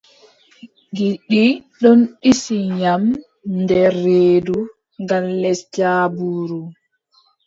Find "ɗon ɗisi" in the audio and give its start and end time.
1.81-2.57